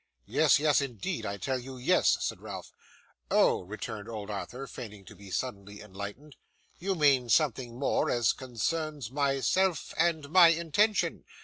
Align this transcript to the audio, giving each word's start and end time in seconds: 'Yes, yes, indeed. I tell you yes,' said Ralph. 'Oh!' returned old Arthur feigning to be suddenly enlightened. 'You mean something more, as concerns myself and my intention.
'Yes, 0.25 0.57
yes, 0.57 0.81
indeed. 0.81 1.27
I 1.27 1.37
tell 1.37 1.59
you 1.59 1.77
yes,' 1.77 2.17
said 2.21 2.41
Ralph. 2.41 2.73
'Oh!' 3.29 3.61
returned 3.61 4.09
old 4.09 4.31
Arthur 4.31 4.65
feigning 4.65 5.05
to 5.05 5.15
be 5.15 5.29
suddenly 5.29 5.79
enlightened. 5.79 6.37
'You 6.79 6.95
mean 6.95 7.29
something 7.29 7.77
more, 7.77 8.09
as 8.09 8.33
concerns 8.33 9.11
myself 9.11 9.93
and 9.99 10.31
my 10.31 10.47
intention. 10.47 11.23